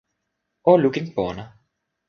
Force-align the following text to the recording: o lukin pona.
o 0.71 0.73
lukin 0.83 1.05
pona. 1.15 1.43